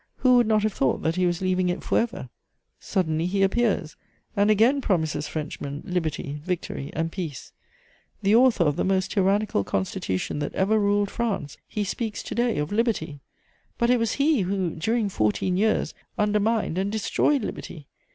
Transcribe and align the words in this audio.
Who 0.15 0.37
would 0.37 0.47
not 0.47 0.63
have 0.63 0.73
thought 0.73 1.03
that 1.03 1.15
he 1.15 1.27
was 1.27 1.43
leaving 1.43 1.69
it 1.69 1.83
for 1.83 1.99
ever? 1.99 2.29
Suddenly 2.79 3.27
he 3.27 3.43
appears, 3.43 3.95
and 4.35 4.49
again 4.49 4.81
promises 4.81 5.27
Frenchmen 5.27 5.83
liberty, 5.85 6.41
victory 6.43 6.89
and 6.93 7.11
peace. 7.11 7.51
The 8.23 8.33
author 8.33 8.63
of 8.63 8.77
the 8.77 8.83
most 8.83 9.11
tyrannical 9.11 9.63
Constitution 9.63 10.39
that 10.39 10.55
ever 10.55 10.79
ruled 10.79 11.11
France, 11.11 11.55
he 11.67 11.83
speaks 11.83 12.23
to 12.23 12.33
day 12.33 12.57
of 12.57 12.71
liberty! 12.71 13.19
But 13.77 13.91
it 13.91 13.99
was 13.99 14.13
he 14.13 14.41
who, 14.41 14.71
during 14.71 15.07
fourteen 15.07 15.55
years, 15.55 15.93
undermined 16.17 16.79
and 16.79 16.91
destroyed 16.91 17.43
liberty. 17.43 17.87